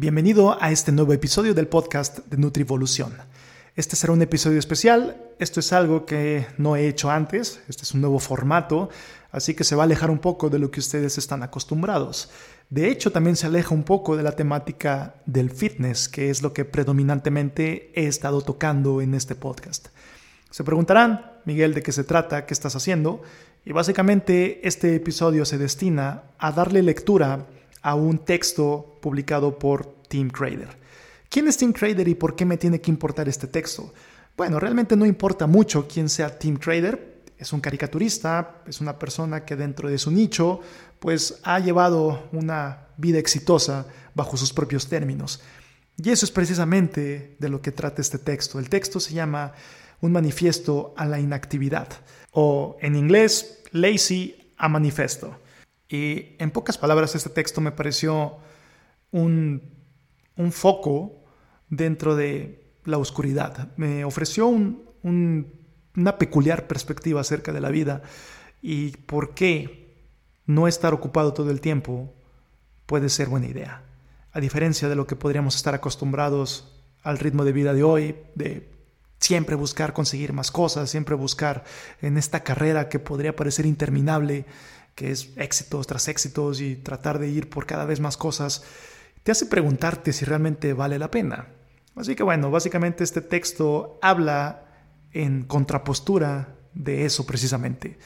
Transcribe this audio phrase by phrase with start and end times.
[0.00, 3.12] Bienvenido a este nuevo episodio del podcast de Nutrivolución.
[3.76, 5.20] Este será un episodio especial.
[5.38, 7.60] Esto es algo que no he hecho antes.
[7.68, 8.88] Este es un nuevo formato,
[9.30, 12.30] así que se va a alejar un poco de lo que ustedes están acostumbrados.
[12.70, 16.54] De hecho, también se aleja un poco de la temática del fitness, que es lo
[16.54, 19.88] que predominantemente he estado tocando en este podcast.
[20.50, 23.20] Se preguntarán, Miguel, de qué se trata, qué estás haciendo.
[23.66, 27.44] Y básicamente este episodio se destina a darle lectura
[27.82, 30.78] a un texto publicado por Tim Crader.
[31.28, 33.92] ¿Quién es Tim Crader y por qué me tiene que importar este texto?
[34.36, 37.22] Bueno, realmente no importa mucho quién sea Tim Crader.
[37.38, 40.60] Es un caricaturista, es una persona que dentro de su nicho
[40.98, 45.40] pues ha llevado una vida exitosa bajo sus propios términos.
[45.96, 48.58] Y eso es precisamente de lo que trata este texto.
[48.58, 49.52] El texto se llama
[50.00, 51.88] Un manifiesto a la inactividad
[52.32, 55.39] o en inglés Lazy a Manifesto.
[55.90, 58.38] Y en pocas palabras, este texto me pareció
[59.10, 59.60] un,
[60.52, 61.24] foco
[61.68, 63.68] dentro de la oscuridad.
[63.76, 68.02] Me ofreció una peculiar perspectiva acerca de la vida
[68.62, 69.96] y por qué
[70.46, 72.14] no estar ocupado todo el tiempo
[72.86, 73.82] puede ser buena idea.
[74.32, 78.70] A diferencia de lo que podríamos estar acostumbrados al ritmo de vida de hoy, de
[79.18, 81.64] siempre buscar conseguir más cosas, siempre buscar
[82.00, 84.46] en esta carrera que podría parecer interminable,
[85.00, 88.64] que es éxitos tras éxitos y tratar de ir por cada vez más cosas,
[89.22, 91.48] te hace preguntarte si realmente vale la pena.
[91.96, 94.66] Así que bueno, básicamente este texto habla
[95.12, 97.98] en contrapostura de eso precisamente.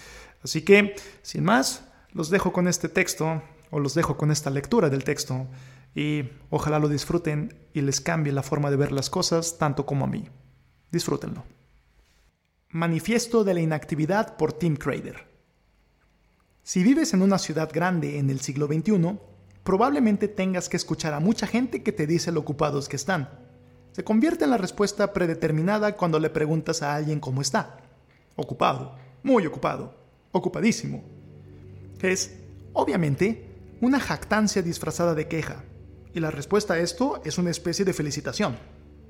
[0.44, 4.88] Así que, sin más, los dejo con este texto o los dejo con esta lectura
[4.88, 5.48] del texto
[5.96, 10.04] y ojalá lo disfruten y les cambie la forma de ver las cosas tanto como
[10.04, 10.28] a mí.
[10.92, 11.42] Disfrútenlo.
[12.68, 15.33] Manifiesto de la inactividad por Tim Crader.
[16.66, 19.18] Si vives en una ciudad grande en el siglo XXI,
[19.64, 23.28] probablemente tengas que escuchar a mucha gente que te dice lo ocupados que están.
[23.92, 27.76] Se convierte en la respuesta predeterminada cuando le preguntas a alguien cómo está.
[28.34, 29.94] Ocupado, muy ocupado,
[30.32, 31.04] ocupadísimo.
[32.00, 32.34] Es,
[32.72, 33.46] obviamente,
[33.82, 35.64] una jactancia disfrazada de queja.
[36.14, 38.56] Y la respuesta a esto es una especie de felicitación.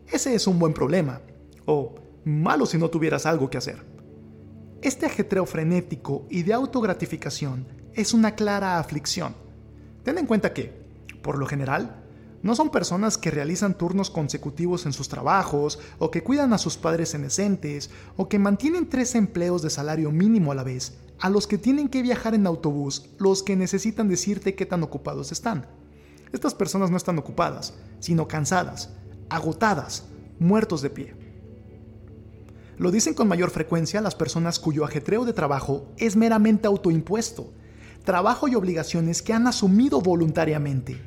[0.09, 1.21] Ese es un buen problema.
[1.67, 3.94] O malo si no tuvieras algo que hacer.
[4.84, 9.34] Este ajetreo frenético y de autogratificación es una clara aflicción.
[10.03, 10.75] Ten en cuenta que,
[11.22, 12.05] por lo general,
[12.43, 16.77] no son personas que realizan turnos consecutivos en sus trabajos, o que cuidan a sus
[16.77, 21.47] padres senescentes, o que mantienen tres empleos de salario mínimo a la vez, a los
[21.47, 25.67] que tienen que viajar en autobús, los que necesitan decirte qué tan ocupados están.
[26.31, 28.91] Estas personas no están ocupadas, sino cansadas,
[29.31, 30.05] agotadas,
[30.39, 31.24] muertos de pie.
[32.77, 37.53] Lo dicen con mayor frecuencia las personas cuyo ajetreo de trabajo es meramente autoimpuesto,
[38.05, 41.01] trabajo y obligaciones que han asumido voluntariamente,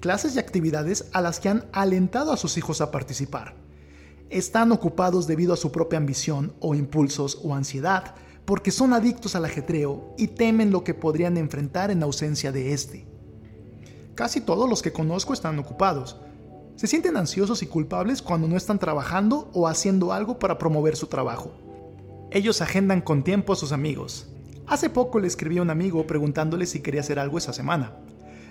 [0.00, 3.54] clases y actividades a las que han alentado a sus hijos a participar.
[4.30, 9.44] Están ocupados debido a su propia ambición o impulsos o ansiedad, porque son adictos al
[9.44, 13.06] ajetreo y temen lo que podrían enfrentar en ausencia de este.
[14.16, 16.16] Casi todos los que conozco están ocupados,
[16.82, 21.06] se sienten ansiosos y culpables cuando no están trabajando o haciendo algo para promover su
[21.06, 21.52] trabajo.
[22.32, 24.26] Ellos agendan con tiempo a sus amigos.
[24.66, 27.98] Hace poco le escribí a un amigo preguntándole si quería hacer algo esa semana.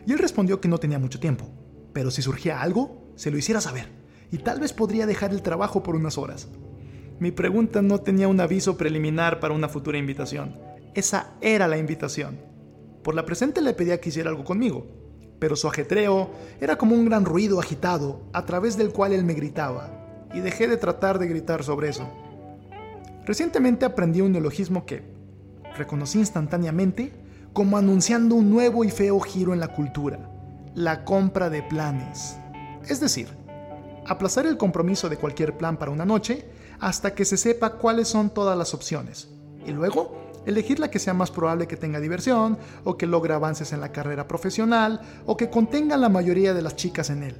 [0.07, 1.49] Y él respondió que no tenía mucho tiempo,
[1.91, 3.89] pero si surgía algo, se lo hiciera saber,
[4.31, 6.47] y tal vez podría dejar el trabajo por unas horas.
[7.19, 10.57] Mi pregunta no tenía un aviso preliminar para una futura invitación.
[10.95, 12.39] Esa era la invitación.
[13.03, 15.00] Por la presente le pedía que hiciera algo conmigo,
[15.41, 16.29] pero su ajetreo
[16.59, 19.89] era como un gran ruido agitado a través del cual él me gritaba,
[20.35, 22.07] y dejé de tratar de gritar sobre eso.
[23.25, 25.01] Recientemente aprendí un neologismo que
[25.75, 27.11] reconocí instantáneamente
[27.53, 30.29] como anunciando un nuevo y feo giro en la cultura,
[30.75, 32.37] la compra de planes.
[32.87, 33.27] Es decir,
[34.05, 36.45] aplazar el compromiso de cualquier plan para una noche
[36.79, 39.27] hasta que se sepa cuáles son todas las opciones,
[39.65, 43.73] y luego Elegir la que sea más probable que tenga diversión, o que logre avances
[43.73, 47.39] en la carrera profesional, o que contenga la mayoría de las chicas en él.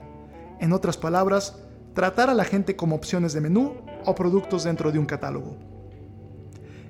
[0.60, 1.56] En otras palabras,
[1.94, 3.74] tratar a la gente como opciones de menú
[4.06, 5.58] o productos dentro de un catálogo.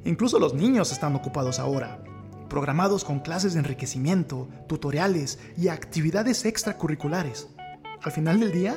[0.03, 2.03] Incluso los niños están ocupados ahora,
[2.49, 7.47] programados con clases de enriquecimiento, tutoriales y actividades extracurriculares.
[8.01, 8.75] Al final del día,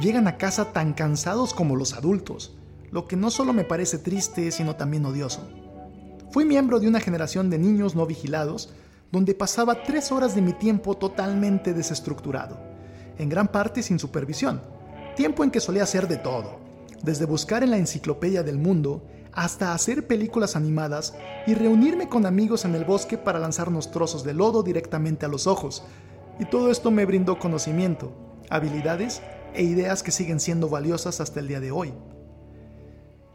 [0.00, 2.56] llegan a casa tan cansados como los adultos,
[2.92, 5.48] lo que no solo me parece triste, sino también odioso.
[6.36, 8.68] Fui miembro de una generación de niños no vigilados
[9.10, 12.58] donde pasaba tres horas de mi tiempo totalmente desestructurado,
[13.16, 14.60] en gran parte sin supervisión,
[15.16, 16.58] tiempo en que solía hacer de todo,
[17.02, 19.02] desde buscar en la enciclopedia del mundo
[19.32, 21.14] hasta hacer películas animadas
[21.46, 25.46] y reunirme con amigos en el bosque para lanzarnos trozos de lodo directamente a los
[25.46, 25.84] ojos.
[26.38, 28.12] Y todo esto me brindó conocimiento,
[28.50, 29.22] habilidades
[29.54, 31.94] e ideas que siguen siendo valiosas hasta el día de hoy.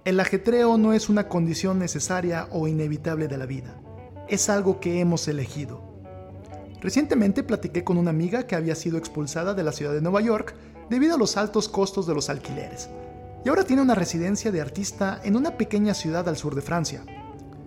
[0.03, 3.79] El ajetreo no es una condición necesaria o inevitable de la vida,
[4.27, 5.79] es algo que hemos elegido.
[6.81, 10.55] Recientemente platiqué con una amiga que había sido expulsada de la ciudad de Nueva York
[10.89, 12.89] debido a los altos costos de los alquileres,
[13.45, 17.03] y ahora tiene una residencia de artista en una pequeña ciudad al sur de Francia.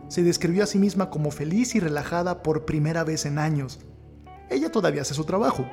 [0.09, 3.79] Se describió a sí misma como feliz y relajada por primera vez en años.
[4.51, 5.67] Ella todavía hace su trabajo,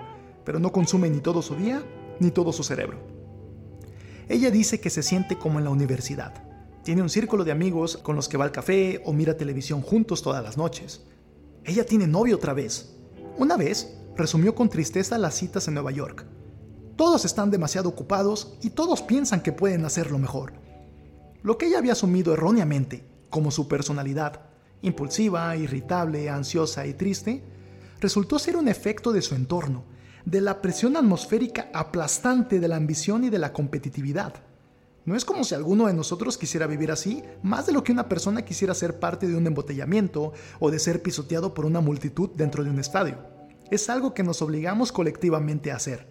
[0.45, 1.81] pero no consume ni todo su día
[2.19, 2.99] ni todo su cerebro.
[4.29, 6.50] Ella dice que se siente como en la universidad.
[6.83, 10.23] Tiene un círculo de amigos con los que va al café o mira televisión juntos
[10.23, 11.01] todas las noches.
[11.63, 12.97] Ella tiene novio otra vez.
[13.37, 16.25] Una vez resumió con tristeza las citas en Nueva York.
[16.95, 20.53] Todos están demasiado ocupados y todos piensan que pueden hacerlo mejor.
[21.43, 24.41] Lo que ella había asumido erróneamente como su personalidad,
[24.81, 27.43] impulsiva, irritable, ansiosa y triste,
[27.99, 29.83] resultó ser un efecto de su entorno,
[30.25, 34.33] de la presión atmosférica aplastante de la ambición y de la competitividad.
[35.03, 38.07] No es como si alguno de nosotros quisiera vivir así, más de lo que una
[38.07, 42.63] persona quisiera ser parte de un embotellamiento o de ser pisoteado por una multitud dentro
[42.63, 43.17] de un estadio.
[43.71, 46.07] Es algo que nos obligamos colectivamente a hacer.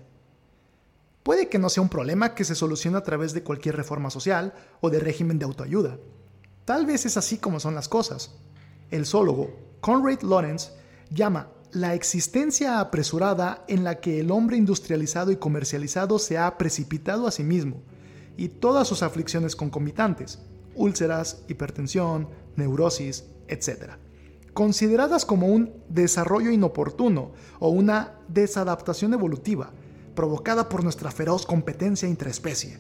[1.22, 4.54] Puede que no sea un problema que se solucione a través de cualquier reforma social
[4.80, 5.98] o de régimen de autoayuda.
[6.64, 8.34] Tal vez es así como son las cosas.
[8.90, 10.72] El zoólogo Conrad Lawrence
[11.10, 17.28] llama la existencia apresurada en la que el hombre industrializado y comercializado se ha precipitado
[17.28, 17.82] a sí mismo
[18.40, 20.38] y todas sus aflicciones concomitantes,
[20.74, 23.98] úlceras, hipertensión, neurosis, etc.,
[24.54, 29.72] consideradas como un desarrollo inoportuno o una desadaptación evolutiva
[30.14, 32.78] provocada por nuestra feroz competencia intraespecie.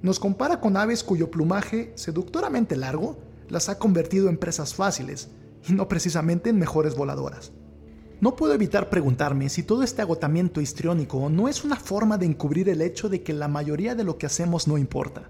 [0.00, 3.18] Nos compara con aves cuyo plumaje, seductoramente largo,
[3.50, 5.28] las ha convertido en presas fáciles
[5.68, 7.52] y no precisamente en mejores voladoras.
[8.18, 12.70] No puedo evitar preguntarme si todo este agotamiento histriónico no es una forma de encubrir
[12.70, 15.28] el hecho de que la mayoría de lo que hacemos no importa.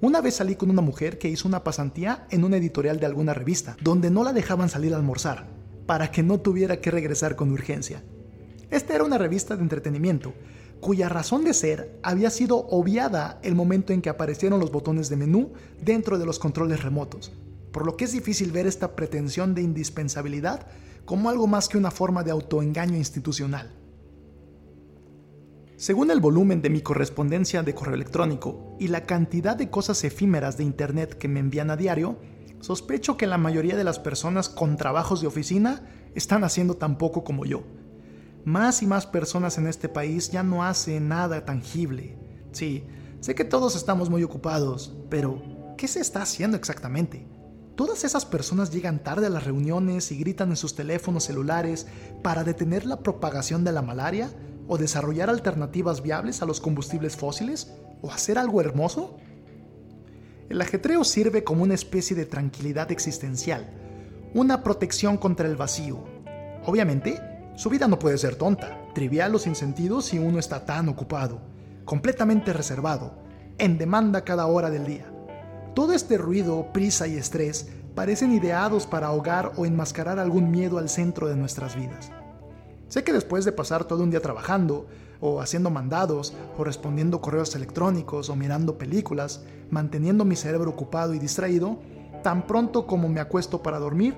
[0.00, 3.34] Una vez salí con una mujer que hizo una pasantía en un editorial de alguna
[3.34, 5.48] revista, donde no la dejaban salir a almorzar,
[5.86, 8.04] para que no tuviera que regresar con urgencia.
[8.70, 10.34] Esta era una revista de entretenimiento,
[10.80, 15.16] cuya razón de ser había sido obviada el momento en que aparecieron los botones de
[15.16, 15.52] menú
[15.82, 17.32] dentro de los controles remotos,
[17.72, 20.68] por lo que es difícil ver esta pretensión de indispensabilidad
[21.04, 23.74] como algo más que una forma de autoengaño institucional.
[25.76, 30.56] Según el volumen de mi correspondencia de correo electrónico y la cantidad de cosas efímeras
[30.56, 32.16] de Internet que me envían a diario,
[32.60, 35.82] sospecho que la mayoría de las personas con trabajos de oficina
[36.14, 37.64] están haciendo tan poco como yo.
[38.44, 42.18] Más y más personas en este país ya no hacen nada tangible.
[42.52, 42.84] Sí,
[43.20, 45.42] sé que todos estamos muy ocupados, pero
[45.76, 47.26] ¿qué se está haciendo exactamente?
[47.76, 51.88] Todas esas personas llegan tarde a las reuniones y gritan en sus teléfonos celulares
[52.22, 54.30] para detener la propagación de la malaria
[54.68, 59.16] o desarrollar alternativas viables a los combustibles fósiles o hacer algo hermoso.
[60.48, 63.68] El ajetreo sirve como una especie de tranquilidad existencial,
[64.34, 66.04] una protección contra el vacío.
[66.66, 67.20] Obviamente,
[67.56, 71.40] su vida no puede ser tonta, trivial o sin sentido si uno está tan ocupado,
[71.84, 73.18] completamente reservado,
[73.58, 75.13] en demanda cada hora del día.
[75.74, 77.66] Todo este ruido, prisa y estrés
[77.96, 82.12] parecen ideados para ahogar o enmascarar algún miedo al centro de nuestras vidas.
[82.86, 84.86] Sé que después de pasar todo un día trabajando,
[85.20, 91.18] o haciendo mandados, o respondiendo correos electrónicos, o mirando películas, manteniendo mi cerebro ocupado y
[91.18, 91.78] distraído,
[92.22, 94.14] tan pronto como me acuesto para dormir,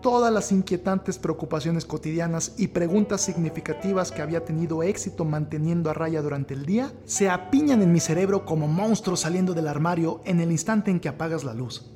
[0.00, 6.22] todas las inquietantes preocupaciones cotidianas y preguntas significativas que había tenido éxito manteniendo a raya
[6.22, 10.52] durante el día se apiñan en mi cerebro como monstruos saliendo del armario en el
[10.52, 11.90] instante en que apagas la luz.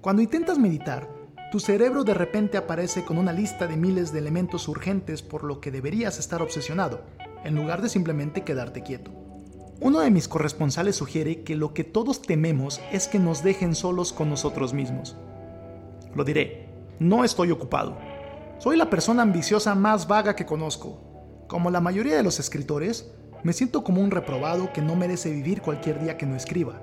[0.00, 1.08] Cuando intentas meditar,
[1.52, 5.60] tu cerebro de repente aparece con una lista de miles de elementos urgentes por lo
[5.60, 7.02] que deberías estar obsesionado,
[7.44, 9.10] en lugar de simplemente quedarte quieto.
[9.80, 14.12] Uno de mis corresponsales sugiere que lo que todos tememos es que nos dejen solos
[14.12, 15.16] con nosotros mismos.
[16.14, 16.61] Lo diré,
[17.02, 17.96] no estoy ocupado.
[18.58, 21.00] Soy la persona ambiciosa más vaga que conozco.
[21.48, 23.10] Como la mayoría de los escritores,
[23.42, 26.80] me siento como un reprobado que no merece vivir cualquier día que no escriba.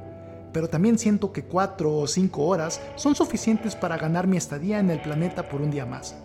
[0.51, 4.89] Pero también siento que cuatro o cinco horas son suficientes para ganar mi estadía en
[4.89, 6.17] el planeta por un día más.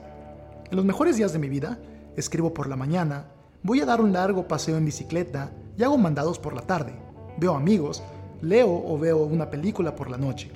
[0.70, 1.78] En los mejores días de mi vida,
[2.16, 3.26] escribo por la mañana,
[3.62, 6.94] voy a dar un largo paseo en bicicleta y hago mandados por la tarde.
[7.38, 8.02] Veo amigos,
[8.40, 10.50] leo o veo una película por la noche.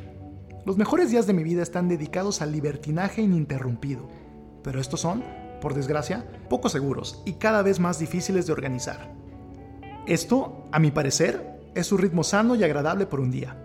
[0.69, 4.07] Los mejores días de mi vida están dedicados al libertinaje ininterrumpido,
[4.63, 5.25] pero estos son,
[5.63, 9.11] por desgracia, poco seguros y cada vez más difíciles de organizar.
[10.07, 13.57] Esto, a mi parecer, es un ritmo sano y agradable por un día.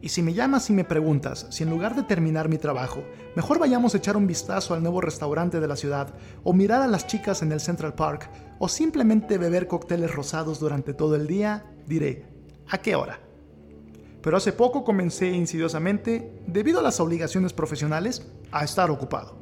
[0.00, 3.02] Y si me llamas y me preguntas si en lugar de terminar mi trabajo,
[3.36, 6.14] mejor vayamos a echar un vistazo al nuevo restaurante de la ciudad,
[6.44, 10.94] o mirar a las chicas en el Central Park, o simplemente beber cócteles rosados durante
[10.94, 12.24] todo el día, diré,
[12.70, 13.27] ¿a qué hora?
[14.22, 19.36] Pero hace poco comencé insidiosamente, debido a las obligaciones profesionales, a estar ocupado.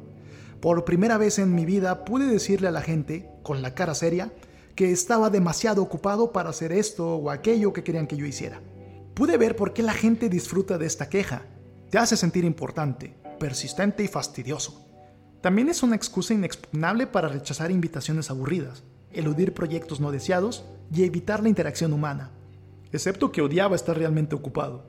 [0.61, 4.31] Por primera vez en mi vida pude decirle a la gente, con la cara seria,
[4.75, 8.61] que estaba demasiado ocupado para hacer esto o aquello que querían que yo hiciera.
[9.13, 11.45] Pude ver por qué la gente disfruta de esta queja.
[11.89, 14.85] Te hace sentir importante, persistente y fastidioso.
[15.41, 21.41] También es una excusa inexpugnable para rechazar invitaciones aburridas, eludir proyectos no deseados y evitar
[21.41, 22.31] la interacción humana.
[22.91, 24.85] Excepto que odiaba estar realmente ocupado.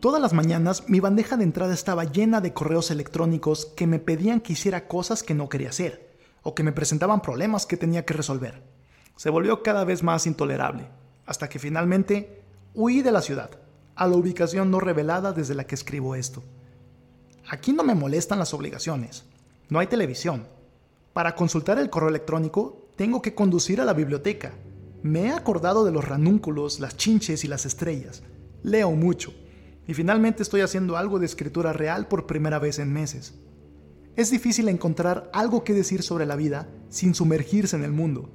[0.00, 4.40] Todas las mañanas mi bandeja de entrada estaba llena de correos electrónicos que me pedían
[4.40, 8.14] que hiciera cosas que no quería hacer, o que me presentaban problemas que tenía que
[8.14, 8.62] resolver.
[9.16, 10.88] Se volvió cada vez más intolerable,
[11.26, 12.38] hasta que finalmente
[12.80, 13.50] Huí de la ciudad,
[13.96, 16.44] a la ubicación no revelada desde la que escribo esto.
[17.50, 19.24] Aquí no me molestan las obligaciones.
[19.68, 20.46] No hay televisión.
[21.12, 24.52] Para consultar el correo electrónico, tengo que conducir a la biblioteca.
[25.02, 28.22] Me he acordado de los ranúnculos, las chinches y las estrellas.
[28.62, 29.32] Leo mucho.
[29.86, 33.34] Y finalmente estoy haciendo algo de escritura real por primera vez en meses.
[34.16, 38.30] Es difícil encontrar algo que decir sobre la vida sin sumergirse en el mundo.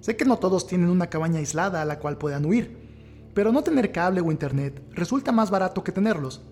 [0.00, 2.78] Sé que no todos tienen una cabaña aislada a la cual puedan huir,
[3.34, 6.42] pero no tener cable o internet resulta más barato que tenerlos,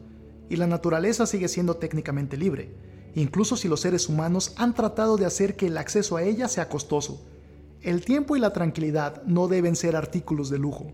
[0.51, 2.75] y la naturaleza sigue siendo técnicamente libre,
[3.15, 6.69] incluso si los seres humanos han tratado de hacer que el acceso a ella sea
[6.69, 7.25] costoso.
[7.83, 10.93] El tiempo y la tranquilidad no deben ser artículos de lujo.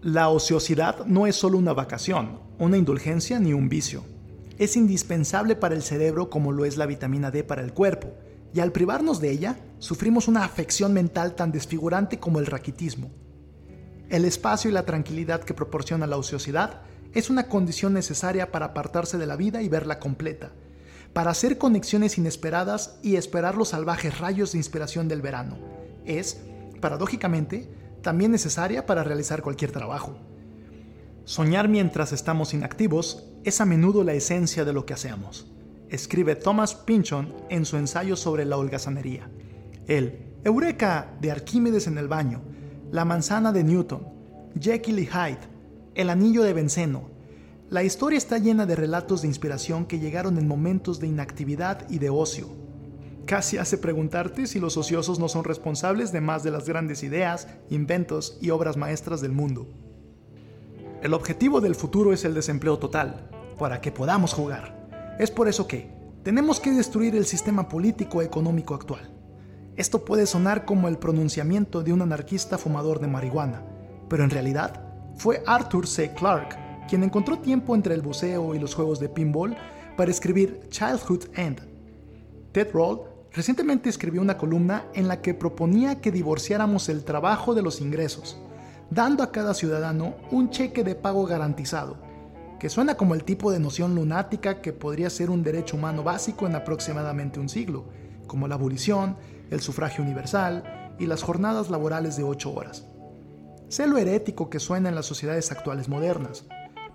[0.00, 4.04] La ociosidad no es solo una vacación, una indulgencia ni un vicio.
[4.56, 8.14] Es indispensable para el cerebro como lo es la vitamina D para el cuerpo,
[8.54, 13.10] y al privarnos de ella, sufrimos una afección mental tan desfigurante como el raquitismo.
[14.08, 16.80] El espacio y la tranquilidad que proporciona la ociosidad
[17.12, 20.52] es una condición necesaria para apartarse de la vida y verla completa,
[21.12, 25.83] para hacer conexiones inesperadas y esperar los salvajes rayos de inspiración del verano.
[26.04, 26.40] Es,
[26.80, 27.70] paradójicamente,
[28.02, 30.18] también necesaria para realizar cualquier trabajo.
[31.24, 35.50] Soñar mientras estamos inactivos es a menudo la esencia de lo que hacemos,
[35.88, 39.30] escribe Thomas Pynchon en su ensayo sobre la holgazanería.
[39.86, 42.42] El Eureka de Arquímedes en el baño
[42.94, 44.06] la manzana de Newton,
[44.60, 45.40] Jekyll y Hyde,
[45.96, 47.10] El anillo de Benceno.
[47.68, 51.98] La historia está llena de relatos de inspiración que llegaron en momentos de inactividad y
[51.98, 52.46] de ocio.
[53.26, 57.48] Casi hace preguntarte si los ociosos no son responsables de más de las grandes ideas,
[57.70, 59.66] inventos y obras maestras del mundo.
[61.02, 65.16] El objetivo del futuro es el desempleo total, para que podamos jugar.
[65.18, 65.90] Es por eso que
[66.22, 69.10] tenemos que destruir el sistema político económico actual.
[69.76, 73.62] Esto puede sonar como el pronunciamiento de un anarquista fumador de marihuana,
[74.08, 74.80] pero en realidad
[75.16, 76.12] fue Arthur C.
[76.14, 76.56] Clarke
[76.88, 79.56] quien encontró tiempo entre el buceo y los juegos de pinball
[79.96, 81.60] para escribir Childhood End.
[82.52, 87.62] Ted Roll recientemente escribió una columna en la que proponía que divorciáramos el trabajo de
[87.62, 88.38] los ingresos,
[88.90, 91.96] dando a cada ciudadano un cheque de pago garantizado,
[92.60, 96.46] que suena como el tipo de noción lunática que podría ser un derecho humano básico
[96.46, 97.86] en aproximadamente un siglo,
[98.26, 99.16] como la abolición,
[99.50, 102.86] el sufragio universal y las jornadas laborales de 8 horas.
[103.68, 106.44] Sé lo herético que suena en las sociedades actuales modernas,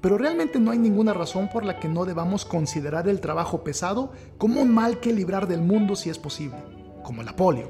[0.01, 4.11] pero realmente no hay ninguna razón por la que no debamos considerar el trabajo pesado
[4.37, 6.57] como un mal que librar del mundo si es posible,
[7.03, 7.67] como la polio.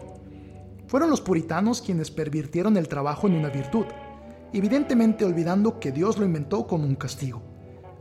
[0.88, 3.86] Fueron los puritanos quienes pervirtieron el trabajo en una virtud,
[4.54, 7.42] evidentemente olvidando que Dios lo inventó como un castigo.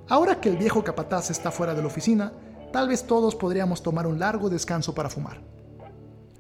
[0.08, 2.32] Ahora que el viejo capataz está fuera de la oficina,
[2.73, 5.42] tal vez todos podríamos tomar un largo descanso para fumar.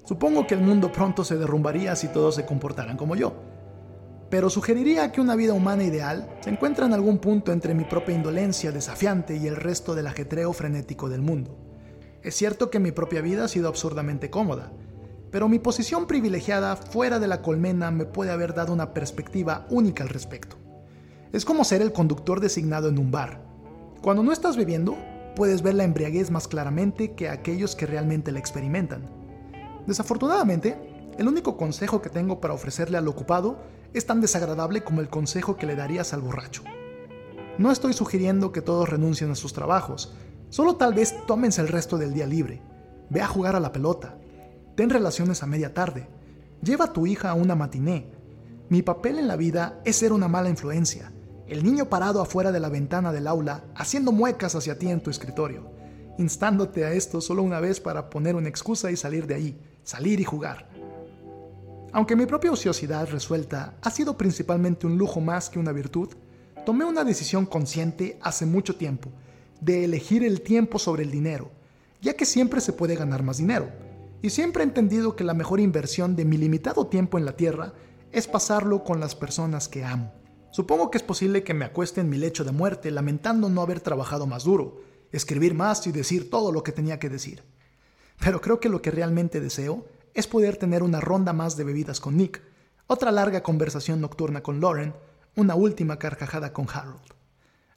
[0.04, 3.34] Supongo que el mundo pronto se derrumbaría si todos se comportaran como yo.
[4.30, 8.14] Pero sugeriría que una vida humana ideal se encuentra en algún punto entre mi propia
[8.14, 11.56] indolencia desafiante y el resto del ajetreo frenético del mundo.
[12.22, 14.70] Es cierto que mi propia vida ha sido absurdamente cómoda,
[15.30, 20.02] pero mi posición privilegiada fuera de la colmena me puede haber dado una perspectiva única
[20.02, 20.56] al respecto.
[21.32, 23.42] Es como ser el conductor designado en un bar.
[24.02, 24.96] Cuando no estás bebiendo,
[25.36, 29.08] puedes ver la embriaguez más claramente que aquellos que realmente la experimentan.
[29.86, 30.76] Desafortunadamente,
[31.18, 33.58] el único consejo que tengo para ofrecerle al ocupado
[33.94, 36.62] es tan desagradable como el consejo que le darías al borracho.
[37.58, 40.14] No estoy sugiriendo que todos renuncien a sus trabajos,
[40.48, 42.62] solo tal vez tómense el resto del día libre.
[43.10, 44.18] Ve a jugar a la pelota.
[44.76, 46.08] Ten relaciones a media tarde.
[46.62, 48.12] Lleva a tu hija a una matiné.
[48.68, 51.12] Mi papel en la vida es ser una mala influencia.
[51.46, 55.10] El niño parado afuera de la ventana del aula, haciendo muecas hacia ti en tu
[55.10, 55.70] escritorio,
[56.18, 60.20] instándote a esto solo una vez para poner una excusa y salir de ahí salir
[60.20, 60.68] y jugar.
[61.92, 66.10] Aunque mi propia ociosidad resuelta ha sido principalmente un lujo más que una virtud,
[66.66, 69.10] tomé una decisión consciente hace mucho tiempo,
[69.60, 71.50] de elegir el tiempo sobre el dinero,
[72.02, 73.70] ya que siempre se puede ganar más dinero.
[74.20, 77.72] Y siempre he entendido que la mejor inversión de mi limitado tiempo en la Tierra
[78.12, 80.12] es pasarlo con las personas que amo.
[80.50, 83.80] Supongo que es posible que me acueste en mi lecho de muerte lamentando no haber
[83.80, 87.44] trabajado más duro, escribir más y decir todo lo que tenía que decir.
[88.20, 89.86] Pero creo que lo que realmente deseo
[90.18, 92.42] es poder tener una ronda más de bebidas con Nick,
[92.88, 94.92] otra larga conversación nocturna con Lauren,
[95.36, 97.14] una última carcajada con Harold.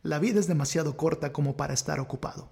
[0.02, 2.50] La vida es demasiado corta como para estar ocupado.